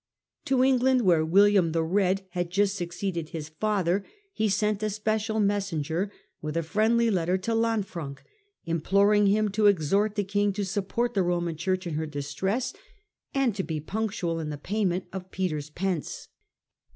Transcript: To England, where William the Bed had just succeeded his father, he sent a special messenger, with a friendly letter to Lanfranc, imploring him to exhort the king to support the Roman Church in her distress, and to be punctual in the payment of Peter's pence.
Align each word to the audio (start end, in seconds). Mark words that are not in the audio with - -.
To 0.45 0.63
England, 0.63 1.01
where 1.01 1.23
William 1.23 1.73
the 1.73 1.83
Bed 1.83 2.25
had 2.31 2.49
just 2.49 2.75
succeeded 2.75 3.29
his 3.29 3.49
father, 3.49 4.03
he 4.33 4.49
sent 4.49 4.81
a 4.81 4.89
special 4.89 5.39
messenger, 5.39 6.11
with 6.41 6.57
a 6.57 6.63
friendly 6.63 7.11
letter 7.11 7.37
to 7.37 7.53
Lanfranc, 7.53 8.17
imploring 8.65 9.27
him 9.27 9.49
to 9.49 9.67
exhort 9.67 10.15
the 10.15 10.23
king 10.23 10.53
to 10.53 10.65
support 10.65 11.13
the 11.13 11.21
Roman 11.21 11.55
Church 11.55 11.85
in 11.85 11.93
her 11.93 12.07
distress, 12.07 12.73
and 13.35 13.53
to 13.55 13.61
be 13.61 13.79
punctual 13.79 14.39
in 14.39 14.49
the 14.49 14.57
payment 14.57 15.05
of 15.13 15.29
Peter's 15.29 15.69
pence. 15.69 16.29